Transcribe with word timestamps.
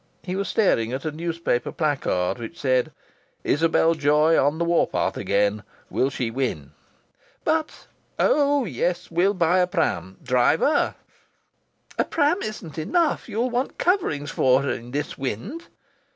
He 0.23 0.35
was 0.35 0.47
staring 0.47 0.91
at 0.93 1.05
a 1.05 1.11
newspaper 1.11 1.71
placard 1.71 2.39
which 2.39 2.59
said: 2.59 2.91
"Isabel 3.43 3.93
Joy 3.93 4.35
on 4.35 4.57
the 4.57 4.65
war 4.65 4.87
path 4.87 5.15
again. 5.15 5.61
Will 5.91 6.09
she 6.09 6.31
win?" 6.31 6.71
"But" 7.43 7.85
"Oh, 8.19 8.65
yes. 8.65 9.11
We'll 9.11 9.35
buy 9.35 9.59
a 9.59 9.67
pram! 9.67 10.17
Driver" 10.23 10.95
"A 11.99 12.03
pram 12.03 12.41
isn't 12.41 12.79
enough. 12.79 13.29
You'll 13.29 13.51
want 13.51 13.77
coverings 13.77 14.31
for 14.31 14.63
her 14.63 14.71
in 14.71 14.89
this 14.89 15.19
wind." 15.19 15.65